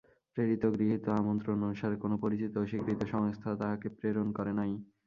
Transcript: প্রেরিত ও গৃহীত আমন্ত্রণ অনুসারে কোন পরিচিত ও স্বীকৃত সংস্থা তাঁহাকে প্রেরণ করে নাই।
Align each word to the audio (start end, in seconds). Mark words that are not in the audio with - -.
প্রেরিত 0.37 0.61
ও 0.65 0.73
গৃহীত 0.75 1.05
আমন্ত্রণ 1.19 1.57
অনুসারে 1.61 1.95
কোন 2.03 2.11
পরিচিত 2.23 2.51
ও 2.57 2.63
স্বীকৃত 2.65 3.01
সংস্থা 3.13 3.49
তাঁহাকে 3.59 3.87
প্রেরণ 3.97 4.27
করে 4.37 4.51
নাই। 4.59 4.71